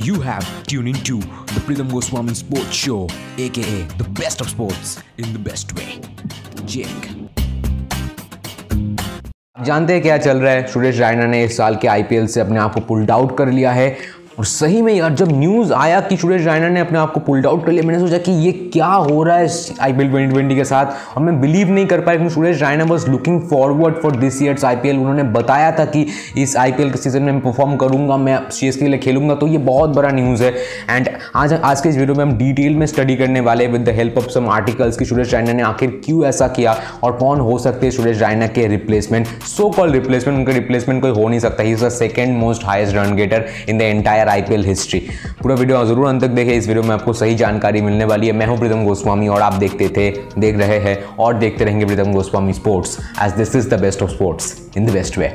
You 0.00 0.20
have 0.20 0.46
tuned 0.62 0.86
into 0.86 1.18
the 1.18 1.60
Pritham 1.66 1.90
Goswami 1.90 2.32
Sports 2.32 2.72
Show, 2.72 3.08
aka 3.36 3.82
the 3.98 4.08
best 4.10 4.40
of 4.40 4.48
sports 4.48 5.02
in 5.16 5.32
the 5.32 5.40
best 5.40 5.74
way. 5.74 6.00
Jake. 6.64 7.08
जानते 9.64 9.92
हैं 9.92 10.02
क्या 10.02 10.16
चल 10.18 10.38
रहा 10.38 10.52
है 10.52 10.66
सुरेश 10.72 10.98
रायना 10.98 11.26
ने 11.26 11.42
इस 11.44 11.56
साल 11.56 11.76
के 11.82 11.88
आईपीएल 11.88 12.26
से 12.26 12.40
अपने 12.40 12.58
आप 12.60 12.74
को 12.74 12.80
पुल्ड 12.88 13.10
आउट 13.10 13.36
कर 13.38 13.48
लिया 13.52 13.72
है 13.72 13.88
और 14.38 14.44
सही 14.44 14.80
में 14.82 14.92
यार, 14.94 15.14
जब 15.14 15.28
न्यूज़ 15.38 15.72
आया 15.72 16.00
कि 16.00 16.16
सुरेश 16.16 16.44
रायना 16.46 16.68
ने 16.68 16.80
अपने 16.80 16.98
आप 16.98 17.12
को 17.12 17.20
पुल्ड 17.20 17.46
आउट 17.46 17.64
कर 17.66 17.72
लिया 17.72 17.84
मैंने 17.84 18.00
सोचा 18.00 18.18
कि 18.18 18.32
ये 18.32 18.50
क्या 18.72 18.86
हो 18.86 19.22
रहा 19.22 19.36
है 19.36 19.48
I 19.80 19.92
P 19.92 20.02
L 20.02 20.10
twenty 20.10 20.32
twenty 20.32 20.56
के 20.56 20.64
साथ? 20.64 21.16
और 21.16 21.22
मैं 21.22 21.40
बिलीव 21.40 21.70
नहीं 21.70 21.86
कर 21.86 22.00
पाया 22.00 22.18
कि 22.18 22.28
Suresh 22.30 22.60
Raina 22.62 22.84
was 22.84 23.08
looking 23.10 23.40
forward 23.50 23.94
for 24.02 24.16
this 24.16 24.40
years 24.42 24.64
I 24.64 24.76
P 24.76 24.88
L 24.88 24.98
उन्होंने 24.98 25.22
बताया 25.32 25.70
था 25.78 25.84
कि 25.86 26.06
इस 26.38 26.56
आई 26.56 26.72
पी 26.72 26.82
एल 26.82 26.90
के 26.90 26.98
सीज़न 26.98 27.22
में 27.22 27.32
मैं 27.32 27.40
परफॉर्म 27.40 27.74
करूँगा, 27.76 28.16
मैं 28.16 28.38
सी 28.50 28.68
एस 28.68 28.76
के 28.76 28.86
लिए 28.86 28.98
खेलूँगा 28.98 29.34
तो 29.34 29.46
ये 29.46 29.58
बहुत 29.58 29.96
बड़ा 29.96 30.10
न्यूज़ 30.10 30.44
है। 30.44 30.52
एंड 30.90 31.08
आज 31.36 31.52
आज 31.54 31.80
के 31.80 31.88
इस 31.88 31.96
वीडियो 31.96 32.14
में 32.14 32.24
हम 32.24 32.36
डिटेल 32.38 32.76
में 32.76 32.86
स्टडी 32.86 33.16
करने 33.16 33.40
वाले 33.40 33.66
with 33.66 33.84
the 33.88 33.94
help 33.96 34.18
of 34.18 34.28
some 34.34 34.48
articles 34.50 34.98
कि 34.98 35.04
सुरेश 35.04 35.34
रायना 35.34 35.52
ने 35.52 35.62
आखिर 35.62 36.00
क्यों 36.04 36.24
ऐसा 36.26 36.48
किया 36.50 36.76
और 37.02 37.16
कौन 37.16 37.40
हो 37.40 37.58
सकते 37.58 37.86
हैं 37.86 37.92
सुरेश 37.92 38.20
रायना 38.20 38.46
के 38.46 38.66
रिप्लेसमेंट 38.68 39.26
सो 39.48 39.70
कॉल 39.70 39.92
रिप्लेसमेंट 39.92 40.38
उनका 40.38 40.52
रिप्लेसमेंट 40.52 41.02
कोई 41.02 41.10
हो 41.12 41.28
नहीं 41.28 41.40
सकता। 41.40 41.62
He 41.62 41.72
is 41.72 41.84
the 41.84 41.88
second 41.90 42.36
most 42.38 42.66
highest 42.66 42.96
run 42.96 43.14
getter 43.16 43.44
in 43.68 43.78
the 43.78 43.82
entire 43.82 44.26
IPL 44.28 44.64
history 44.64 45.00
पूरा 45.42 45.54
वीडियो 45.54 45.84
ज़रूर 45.84 46.06
अंत 46.08 46.22
तक 46.22 46.30
देखें। 46.30 46.52
इस 46.52 46.68
वीडियो 46.68 46.82
में 46.82 46.94
आपको 46.94 47.12
सही 47.14 47.34
जानकारी 47.36 47.80
मिलने 47.80 48.04
वाली 48.04 48.26
है। 48.26 48.32
मैं 48.32 48.46
हूँ 48.46 48.58
प्रीतम 48.58 48.84
गोस्वामी 48.84 49.28
और 49.28 49.42
आप 49.42 49.54
देखते 49.54 49.88
थे, 49.88 50.10
देख 50.38 50.58
रहे 50.58 50.78
हैं 50.80 50.96
और 51.16 51.38
देखते 51.38 51.64
रहेंगे 51.64 51.86
Pritam 51.86 52.12
Goswami 52.12 52.52
sports 52.52 52.98
as 53.22 53.32
this 53.32 53.56
is 53.56 53.68
the 53.70 53.80
best 53.80 54.02
of 54.02 54.10
sports 54.10 54.56
in 54.76 54.86
the 54.86 54.90
best 54.90 55.18
way 55.18 55.34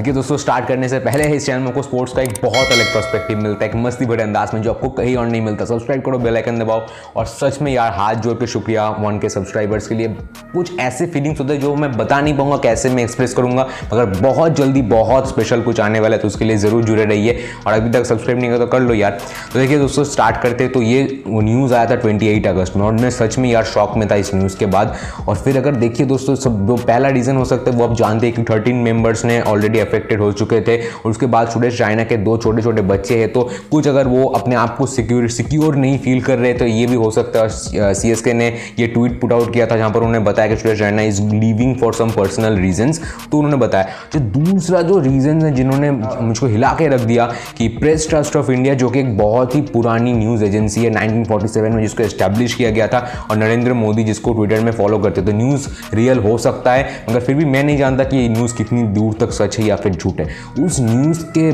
देखिए 0.00 0.12
दोस्तों 0.14 0.36
स्टार्ट 0.36 0.66
करने 0.66 0.88
से 0.88 0.98
पहले 0.98 1.24
इस 1.36 1.46
चैनल 1.46 1.62
में 1.62 1.82
स्पोर्ट्स 1.82 2.12
का 2.14 2.22
एक 2.22 2.38
बहुत 2.42 2.70
अलग 2.72 2.86
पर्सपेक्टिव 2.92 3.38
मिलता 3.38 3.64
है, 3.64 3.70
एक 3.70 3.76
मस्ती 3.76 4.06
बड़े 4.06 4.22
अंदाज 4.22 4.50
में 4.54 4.60
जो 4.62 4.70
आपको 4.70 4.88
कहीं 4.90 5.16
और 5.16 5.26
नहीं 5.26 5.40
मिलता। 5.42 5.64
सब्सक्राइब 5.64 6.02
करो 6.02 6.18
बेल 6.18 6.36
आइकन 6.36 6.58
दबाओ 6.58 6.80
और 7.16 7.26
सच 7.26 7.60
में 7.62 7.70
यार, 7.72 7.92
हाथ 7.92 8.14
जोड़ 8.16 8.34
के 8.34 8.46
शुक्रिया 8.46 8.88
वन 9.00 9.18
के 9.18 9.28
सब्सक्राइबर्स 9.28 9.88
के 9.88 9.94
लिए। 9.94 10.08
कुछ 10.52 10.78
ऐसे 10.80 11.06
फीलिंग्स 11.06 11.40
होते 11.40 11.52
हैं 11.52 11.60
जो 11.60 11.74
मैं 11.74 11.90
बता 11.96 12.20
नहीं 12.20 12.36
पाऊँगा 12.36 12.56
कैसे 12.58 12.90
मैं 12.90 13.02
एक्सप्रेस 13.02 13.34
करूँगा, 13.34 13.66
मगर 13.92 14.06
बहुत 14.20 14.56
जल्दी 14.56 14.82
बहुत 14.84 15.28
स्पेशल 15.28 15.62
कुछ 15.62 15.80
आने 15.80 16.00
वाला 16.00 16.16
है 16.16 16.22
तो 16.22 16.28
उसके 16.28 16.44
लिए 16.44 16.56
ज़रूर 16.56 16.84
जुड़े 16.84 17.04
रहिए 17.04 17.38
और 17.66 17.72
अभी 17.72 17.90
तक 17.90 18.06
सब्सक्राइब 18.06 18.38
नहीं 18.38 18.50
किया 18.50 18.58
तो 18.58 18.66
कर 18.66 18.80
लो 18.80 18.94
यार। 18.94 19.18
तो 19.52 19.58
देखिए 19.58 19.78
दोस्तों 19.78 20.04
स्टार्ट 20.06 20.40
करते 20.42 20.68
तो 20.68 20.82
ये 20.82 21.22
न्यूज़ 21.28 21.74
आया 21.74 21.90
था 21.90 21.96
ट्वेंटी 21.96 22.42
अगस्त 22.44 22.76
में 22.76 22.84
और 22.86 22.92
मैं 22.92 23.10
सच 23.10 23.38
में 23.38 23.50
यार 23.50 23.64
शॉक 23.66 23.96
में 23.96 24.08
था 24.10 24.16
इस 24.16 24.34
न्यूज़ 24.34 24.56
के 24.58 24.66
बाद। 24.68 24.96
और 25.28 25.36
फिर 25.36 25.58
अगर 25.58 25.76
देखिए 25.76 26.06
दोस्तों, 26.06 26.34
सब 26.36 26.66
जो 26.66 26.76
पहला 26.78 27.08
रीज़न 27.10 27.36
हो 27.36 27.44
सकता 27.44 27.70
है 27.70 27.76
वो 27.76 27.88
आप 27.88 27.96
जानते 27.96 28.26
हैं 28.26 28.36
कि 28.36 28.52
थर्टीन 28.52 28.76
मेंबर्स 28.82 29.24
ने 29.24 29.40
ऑलरेडी 29.42 29.78
अफेक्टेड 29.90 30.20
हो 30.20 30.32
चुके 30.34 30.60
थे। 30.60 30.76
और 30.76 31.10
उसके 31.10 31.26
बाद 31.28 31.48
सुरेश 31.50 31.80
रायना 31.80 32.04
के 32.04 32.16
दो 32.18 32.36
छोटे 32.38 32.62
छोटे 32.62 32.82
बच्चे 32.84 33.18
हैं। 33.18 33.32
तो 33.32 33.48
कुछ 33.70 33.88
अगर 33.88 34.08
वो 34.08 34.24
अपने 34.26 34.54
आप 34.56 34.76
को 34.76 34.86
सिक्योर 34.88 35.28
सिक्योर 35.30 35.76
नहीं 35.76 35.98
फील 35.98 36.20
कर 36.22 36.38
रहे 36.38 36.52
तो 36.54 36.66
ये 36.66 36.86
भी 36.86 36.94
हो 36.96 37.10
सकता 37.10 37.40
है, 37.40 37.94
सी 37.94 38.10
एस 38.10 38.20
के 38.20 38.32
ने 38.32 38.46
ये 38.78 38.86
ट्वीट 38.86 39.20
पुट 39.20 39.32
आउट 39.32 39.52
किया 39.52 39.66
था, 39.66 39.76
जहाँ 39.76 39.90
पर 39.90 39.98
उन्होंने 39.98 40.18
बताया 40.20 40.48
कि 40.48 40.56
Suresh 40.56 40.80
Raina 40.80 41.02
is 41.02 41.22
leaving 41.24 41.74
for 41.76 41.94
some 41.94 42.10
personal 42.10 42.58
reasons 42.58 43.00
तो 43.32 43.38
उन्होंने 43.38 43.56
बताया, 43.56 43.86
जो 44.12 44.20
दूसरा 44.20 44.82
जो 44.82 44.98
रीजन 45.00 45.42
है, 45.42 45.52
जिन्होंने 45.54 45.90
मुझको 45.90 46.46
हिला 46.46 46.72
के 46.78 46.88
रख 46.88 47.00
दिया 47.02 47.26
कि 47.58 47.68
प्रेस 47.70 48.08
ट्रस्ट 48.08 48.36
ऑफ़ 48.36 48.50
इंडिया 48.52 48.74
जो 48.74 48.90
कि 48.90 49.00
एक 49.00 49.16
बहुत 49.18 49.54
ही 49.54 49.60
पुरानी 49.62 50.12
न्यूज़ 50.14 50.44
एजेंसी 50.44 50.84
है 50.84 50.90
1947 50.92 51.70
में 51.70 51.82
जिसको 51.82 52.02
एस्टेब्लिश 52.02 52.54
किया 52.54 52.70
गया 52.70 52.86
था, 52.88 52.98
और 53.30 53.36
नरेंद्र 53.36 53.72
मोदी 53.74 54.04
जिसको 54.04 54.32
ट्विटर 54.34 54.60
में 54.60 54.72
फॉलो 54.72 54.98
करते 54.98 55.22
तो 55.22 55.32
न्यूज़ 55.34 55.68
रियल 55.94 56.18
हो 56.20 56.36
सकता 56.38 56.72
है। 56.72 56.88
मगर 57.08 57.20
फिर 57.20 57.36
भी 57.36 57.44
मैं 57.46 57.62
नहीं 57.64 57.76
जानता 57.78 58.04
कि 58.04 58.16
ये 58.16 58.28
न्यूज़ 58.28 58.54
कितनी 58.56 58.82
दूर 58.90 59.14
तक 59.20 59.32
सच 59.32 59.58
है 59.58 59.66
या 59.66 59.76
फिर 59.80 59.92
झूठ 59.92 60.20
है 60.20 60.28
उस 60.64 60.80
न्यूज़ 60.80 61.24
के 61.38 61.50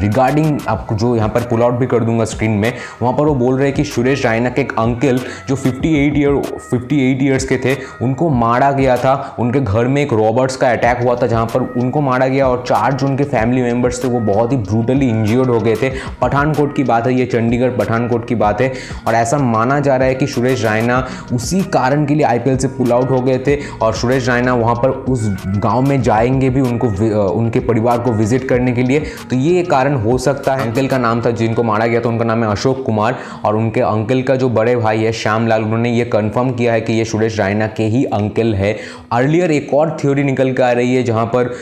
रिगार्डिंग 0.00 0.58
आपको 0.68 0.94
जो 0.94 1.14
यहाँ 1.16 1.28
पर 1.28 1.40
पुल 1.40 1.62
आउट 1.62 1.74
भी 1.74 1.86
कर 1.86 2.04
दूँगा 2.04 2.24
स्क्रीन 2.24 2.50
में 2.50 2.72
वहाँ 3.02 3.14
पर 3.14 3.24
वो 3.24 3.34
बोल 3.34 3.56
रहे 3.56 3.66
हैं 3.66 3.74
कि 3.76 3.84
सुरेश 3.84 4.24
रायना 4.24 4.50
के 4.50 4.60
एक 4.60 4.72
अंकल 4.78 5.20
जो 5.48 5.56
58 5.56 6.16
ईयर 6.16 6.34
58 6.64 7.22
ईयर्स 7.22 7.44
के 7.44 7.56
थे 7.56 7.76
उनको 8.02 8.28
मारा 8.30 8.70
गया 8.72 8.96
था। 8.96 9.14
उनके 9.38 9.60
घर 9.60 9.86
में 9.88 10.00
एक 10.02 10.12
रॉबर्ट्स 10.12 10.56
का 10.56 10.70
अटैक 10.70 11.02
हुआ 11.02 11.14
था 11.14 11.26
जहाँ 11.26 11.46
पर 11.46 11.62
उनको 11.80 12.00
मारा 12.00 12.26
गया 12.26 12.46
और 12.48 12.64
चार 12.68 12.92
जो 12.92 13.06
उनके 13.06 13.24
फैमिली 13.24 13.62
मेंबर्स 13.62 14.02
थे 14.04 14.08
वो 14.08 14.20
बहुत 14.32 14.52
ही 14.52 14.56
ब्रूटली 14.56 15.08
इंजर्ड 15.08 15.50
हो 15.50 15.60
गए 15.60 15.74
थे। 15.82 15.90
पठानकोट 16.20 16.74
की 16.76 16.84
बात 16.84 17.06
है 17.06 17.14
ये 17.14 17.26
चंडीगढ़ 17.26 17.76
पठानकोट 17.76 18.26
की 18.28 18.34
बात 18.34 18.60
है। 18.60 18.72
और 19.06 19.14
ऐसा 19.14 19.38
माना 19.38 19.78
जा 19.80 19.96
रहा 19.96 20.08
है 20.08 20.14
कि 20.14 20.26
सुरेश 20.26 20.64
रायना 20.64 21.06
उसी 21.32 21.60
कारण 21.72 22.04
के 22.06 22.14
लिए 22.14 22.24
आईपीएल 22.26 22.56
से 22.56 22.68
पुल 22.68 22.92
आउट 22.92 23.10
हो 23.10 23.20
गए 23.20 23.38
थे 23.38 23.58
और 23.82 23.94
सुरेश 23.94 24.28
रायना 24.28 24.54
वहाँ 24.54 24.74
पर 24.74 24.90
उस 25.08 25.28
गाँव 25.46 25.82
में 25.82 26.00
जाएँगे 26.02 26.50
भी 26.50 26.60
उनको 26.60 26.88
अ, 26.88 27.30
उनके 27.58 27.66
परिवार 27.68 27.98
को 27.98 28.12
विज़िट 28.12 28.48
करने 28.48 28.72
के 28.72 28.82
लिए। 28.82 29.00
तो 29.30 29.36
ये 29.36 29.62
कारण 29.64 29.94
हो 29.96 30.16
सकता 30.18 30.54
है। 30.54 30.66
अंकल 30.66 30.86
का 30.88 30.98
नाम 30.98 31.20
था 31.22 31.30
जिनको 31.32 31.62
मारा 31.62 31.86
गया 31.86 32.00
था। 32.00 32.08
उनका 32.08 32.24
नाम 32.24 32.44
है 32.44 32.50
अशोक 32.50 32.82
कुमार 32.86 33.16
और 33.44 33.56
उनके 33.56 33.80
अंकल 33.82 34.22
का 34.22 34.36
जो 34.36 34.48
बड़े 34.50 34.76
भाई 34.76 35.02
है, 35.02 35.12
श्यामलाल, 35.14 35.62
उन्होंने 35.64 35.90
ये 35.90 36.04
कंफर्म 36.06 36.50
किया 36.52 36.72
है 36.72 36.80
कि 36.80 36.92
ये 36.92 37.04
सुरेश 37.04 37.38
रायना 37.38 37.66
के 37.68 37.84
ही 37.86 38.04
अंकल 38.06 38.54
है। 38.54 38.76
अर्लियर 39.12 39.50
एक 39.50 39.74
और 39.74 39.96
थ्योरी 40.00 40.22
निकल 40.24 40.52
के 40.52 40.62
आ 40.62 40.70
रही 40.72 40.94
है, 40.94 41.02
जहाँ 41.02 41.26
पर 41.34 41.54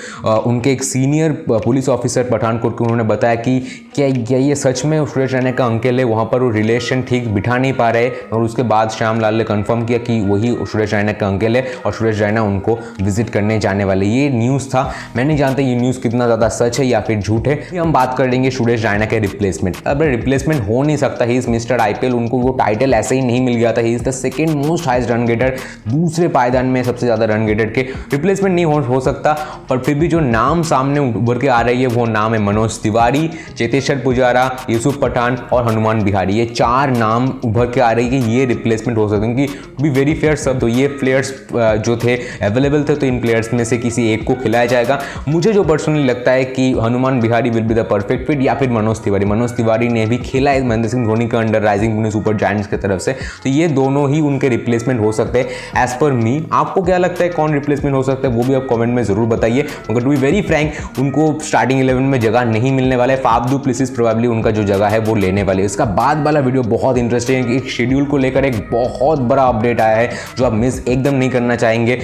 उनके 0.46 0.72
एक 0.72 0.82
सीनियर 0.84 1.32
पुलिस 1.50 1.88
ऑफिसर 1.88 2.28
पठानकोट 2.30 2.76
को 2.78 2.84
उन्होंने 2.84 3.04
बताया 3.04 3.34
कि 3.36 3.58
क्या 3.94 4.10
क्या 4.12 4.38
ये 4.38 4.54
सच 4.56 4.84
में 4.84 5.04
सुरेश 5.06 5.32
रायना 5.32 5.50
का 5.52 5.66
अंकल 5.66 5.98
है? 5.98 6.04
वहाँ 6.06 6.24
पर 6.24 6.42
वो 6.42 6.50
रिलेशन 6.50 7.02
ठीक 7.02 7.28
बिठा 7.34 7.56
नहीं 7.58 7.72
पा 7.72 7.90
रहे 7.90 8.08
और 8.32 8.42
उसके 8.42 8.62
बाद 8.64 8.90
श्यामलाल 8.90 9.34
ने 9.34 9.44
कन्फर्म 9.44 9.84
किया 9.86 9.98
कि 10.00 10.20
वही 10.22 10.54
सुरेश 10.62 10.92
रायना 10.94 11.12
का 11.12 11.26
अंकल 11.26 11.56
है 11.56 11.64
और 11.86 11.92
सुरेश 11.92 12.20
रायना 12.20 12.42
उनको 12.42 12.78
विज़िट 13.02 13.30
करने 13.30 13.58
जाने 13.58 13.84
वाले। 13.84 14.06
ये 14.06 14.28
न्यूज़ 14.30 14.68
था। 14.68 14.82
मैं 15.16 15.24
नहीं 15.24 15.36
जानता 15.36 15.62
ये 15.62 15.74
न्यूज़ 15.86 16.00
कितना 16.00 16.24
ज़्यादा 16.26 16.48
सच 16.50 16.78
है 16.80 16.86
या 16.86 17.00
फिर 17.00 17.20
झूठ 17.20 17.48
है 17.48 17.56
हम 17.76 17.92
बात 17.92 18.14
कर 18.18 18.28
लेंगे 18.28 18.50
सुरेश 18.50 18.84
रायना 18.84 19.06
के 19.06 19.18
रिप्लेसमेंट 19.20 19.76
अब 19.86 20.02
रिप्लेसमेंट 20.04 20.60
हो 20.68 20.82
नहीं 20.82 20.96
सकता 20.96 21.24
ही 21.24 21.36
इस 21.38 21.48
मिस्टर 21.48 21.80
आईपीएल 21.80 22.14
उनको 22.14 22.38
वो 22.38 22.52
टाइटल 22.58 22.94
ऐसे 22.94 23.14
ही 23.14 23.22
नहीं 23.22 23.40
मिल 23.44 23.54
गया 23.54 23.72
था 23.72 23.80
he 23.80 23.94
is 23.94 24.02
the 24.04 24.10
second 24.12 24.50
most 24.56 24.86
highest 24.86 25.10
run 25.10 25.26
getter 25.26 25.56
दूसरे 25.88 26.28
पायदान 26.28 26.66
में 26.66 26.82
सबसे 26.82 27.06
ज़्यादा 27.06 27.24
रन 27.26 27.46
गेटर 27.46 27.66
के। 27.68 27.82
रिप्लेसमेंट 27.82 28.54
नहीं 28.54 28.64
हो, 28.64 28.78
हो 28.78 29.00
सकता 29.00 29.32
पर 29.68 29.78
फिर 29.78 29.94
भी 29.94 30.08
जो 30.08 30.20
नाम 30.20 30.62
सामने 30.64 31.00
उभर 31.00 31.38
के 31.38 31.48
आ 31.48 31.60
रही 31.60 31.82
है 31.82 31.88
वो 31.88 32.06
नाम 32.06 32.34
है 32.34 32.40
मनोज 32.42 32.78
तिवारी 32.82 33.28
चेतेश्वर 33.58 33.98
पुजारा 33.98 34.44
यूसुफ 34.70 35.00
पठान 35.02 35.36
और 35.52 35.66
हनुमान 35.68 36.02
बिहारी। 36.04 36.34
ये 36.34 36.46
चार 36.46 36.90
नाम 36.96 37.28
उभर 37.44 37.70
के 37.70 37.80
आ 37.80 37.90
रही 37.92 38.08
है 38.08 38.30
ये 38.30 38.44
रिप्लेसमेंट 38.46 38.98
हो 38.98 39.08
सकते 39.08 39.26
हैं 39.26 39.34
क्योंकि 39.36 39.82
बी 39.82 39.90
वेरी 39.90 40.14
फेयर 40.14 40.36
सब 40.38 40.60
तो 40.60 40.68
ये 40.68 40.86
प्लेयर्स 41.00 41.32
जो 41.52 41.96
थे 41.96 42.16
अवेलेबल 42.46 42.84
थे 42.88 42.94
तो 42.96 43.06
इन 43.06 43.20
प्लेयर्स 43.20 43.52
में 43.54 43.64
से 43.64 43.78
किसी 43.78 44.08
एक 44.12 44.24
को 44.26 44.34
खिलाया 44.42 44.66
जाएगा। 44.66 45.00
मुझे 45.28 45.52
जो 45.52 45.62
पर्सनली 45.76 46.04
लगता 46.04 46.30
है 46.30 46.44
कि 46.46 46.70
Hanuman 46.74 47.18
Vihari 47.20 47.50
will 47.50 47.64
be 47.64 47.74
the 47.74 47.78
perfect 47.86 48.26
fit 48.26 48.42
या 48.42 48.54
फिर 48.54 48.70
मनोज 48.70 49.00
तिवारी। 49.00 49.24
मनोज 49.24 49.50
तिवारी 49.56 49.88
ने 49.88 50.04
भी 50.06 50.18
खेला 50.18 50.50
है 50.50 50.62
महेंद्र 50.64 50.88
सिंह 50.88 51.04
धोनी 51.06 51.26
का 51.28 51.38
under 51.38 51.62
rising 51.62 51.94
Pune 51.94 52.10
super 52.10 52.36
giants 52.36 52.66
की 52.66 52.76
तरफ़ 52.76 53.00
से। 53.00 53.12
तो 53.42 53.48
ये 53.50 53.66
दोनों 53.70 54.08
ही 54.10 54.20
उनके 54.22 54.48
रिप्लेसमेंट 54.48 55.00
हो 55.00 55.10
सकते 55.12 55.38
हैं। 55.38 55.82
एज 55.82 55.96
पर 56.00 56.12
मी 56.14 56.34
आपको 56.52 56.82
क्या 56.82 56.98
लगता 56.98 57.24
है 57.24 57.28
कौन 57.30 57.54
रिप्लेसमेंट 57.54 57.94
हो 57.96 58.02
सकता 58.02 58.28
है, 58.28 58.34
वो 58.34 58.44
भी 58.44 58.54
आप 58.54 58.66
कॉमेंट 58.68 58.94
में 58.94 59.02
ज़रूर 59.04 59.26
बताइए। 59.28 59.66
मगर 59.90 60.00
टू 60.00 60.10
बी 60.10 60.16
वेरी 60.16 60.40
फ्रैंक 60.42 60.98
उनको 60.98 61.32
स्टार्टिंग 61.46 61.80
इलेवन 61.80 62.02
में 62.04 62.18
जगह 62.20 62.44
नहीं 62.46 62.72
मिलने 62.72 62.96
वाला 62.96 63.12
है। 63.12 63.20
फाबदू 63.22 63.58
प्लेसिस 63.58 63.90
प्रोबेबली 63.90 64.28
उनका 64.28 64.50
जो 64.50 64.64
जगह 64.64 64.88
है 64.88 64.98
वो 65.00 65.14
लेने 65.16 65.42
वाले। 65.42 65.64
इसका 65.64 65.84
बाद 65.96 66.24
वाला 66.24 66.40
वीडियो 66.40 66.62
बहुत 66.68 66.98
इंटरेस्टिंग 66.98 67.44
है 67.44 67.56
एक 67.56 67.68
शेड्यूल 67.70 68.04
को 68.06 68.16
लेकर 68.18 68.44
एक 68.44 68.66
बहुत 68.72 69.20
बड़ा 69.20 69.42
अपडेट 69.44 69.80
आया 69.80 69.96
है, 69.96 70.10
जो 70.38 70.44
आप 70.44 70.52
मिस 70.54 70.86
एकदम 70.88 71.14
नहीं 71.14 71.30
करना 71.30 71.56
चाहेंगे। 71.56 72.00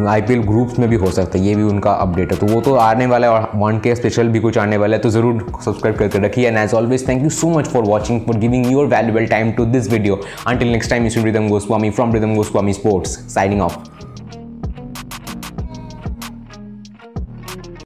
आईपीएल 0.00 0.40
ग्रुप्स 0.42 0.78
में 0.78 0.88
भी 0.88 0.96
हो 0.96 1.10
सकता 1.10 1.38
है, 1.38 1.44
ये 1.44 1.54
भी 1.54 1.62
उनका 1.62 1.92
अपडेट 1.92 2.32
है। 2.32 2.38
तो 2.38 2.46
वो 2.46 2.60
तो 2.60 2.74
आने 2.76 3.06
वाला 3.06 3.26
है 3.26 3.32
और 3.32 3.50
वन 3.56 3.78
के 3.78 3.94
स्पेशल 3.94 4.28
भी 4.28 4.40
कुछ 4.40 4.58
आने 4.58 4.76
वाला 4.76 4.96
है 4.96 5.02
तो 5.02 5.10
ज़रूर 5.10 5.46
सब्सक्राइब 5.64 5.96
करके 5.98 6.18
रखिए। 6.18 6.48
And 6.48 6.58
as 6.58 6.74
always 6.74 7.08
thank 7.08 7.22
you 7.22 7.30
so 7.30 7.50
much 7.50 7.68
for 7.68 7.84
watching 7.84 8.20
for 8.20 8.36
giving 8.36 8.70
your 8.72 8.86
valuable 8.86 9.26
time 9.26 9.52
to 9.52 9.64
this 9.66 9.90
video 9.92 10.20
until 10.46 10.68
next 10.68 10.90
time 10.90 11.06
this 11.06 11.18
Rhythm 11.18 11.48
Goswami 11.48 11.90
from 11.90 12.14
Rhythm 12.14 12.34
Goswami 12.36 12.72
sports 12.72 13.18
signing 13.34 13.62
off 13.62 13.78